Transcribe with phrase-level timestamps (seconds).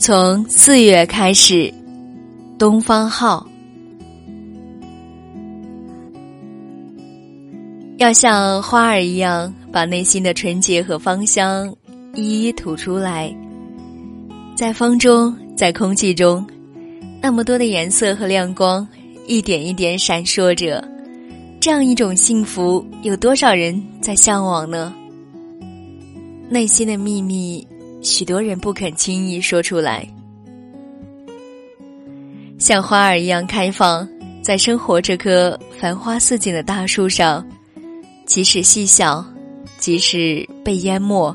[0.00, 1.74] 从四月开始，
[2.56, 3.44] 东方号
[7.96, 11.74] 要像花儿一样，把内心的纯洁和芳香
[12.14, 13.34] 一一吐出来，
[14.54, 16.46] 在风中，在空气中，
[17.20, 18.86] 那么多的颜色和亮光，
[19.26, 20.82] 一点一点闪烁着，
[21.58, 24.94] 这样一种幸福，有多少人在向往呢？
[26.48, 27.66] 内心的秘密。
[28.00, 30.06] 许多人不肯轻易说出来，
[32.58, 34.08] 像花儿一样开放
[34.42, 37.44] 在生活这棵繁花似锦的大树上，
[38.24, 39.24] 即使细小，
[39.78, 41.34] 即使被淹没，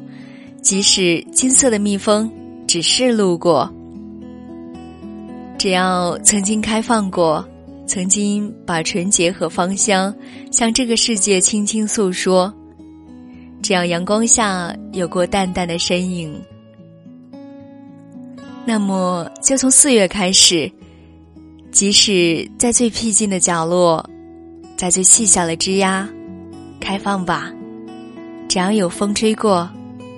[0.62, 2.32] 即使金色的蜜蜂
[2.66, 3.70] 只是路过，
[5.58, 7.46] 只要曾经开放过，
[7.86, 10.16] 曾经把纯洁和芳香
[10.50, 12.52] 向这个世界轻轻诉说，
[13.62, 16.34] 只要阳光下有过淡淡的身影。
[18.66, 20.72] 那么，就从四月开始，
[21.70, 24.10] 即使在最僻静的角落，
[24.78, 26.08] 在最细小的枝桠，
[26.80, 27.52] 开放吧。
[28.48, 29.70] 只要有风吹过，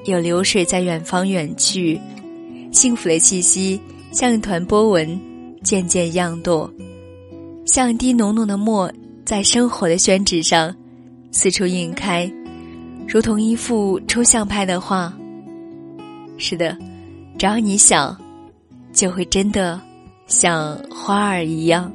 [0.04, 2.00] 有流水在远方远去，
[2.72, 5.20] 幸福的气息像一团波纹，
[5.64, 6.70] 渐渐漾动，
[7.66, 8.92] 像一滴浓浓的墨，
[9.26, 10.74] 在生活的宣纸上
[11.32, 12.32] 四处印开，
[13.08, 15.12] 如同一幅抽象派的画。
[16.38, 16.78] 是的，
[17.40, 18.16] 只要你想。
[18.96, 19.80] 就会真的
[20.26, 21.92] 像花儿一样。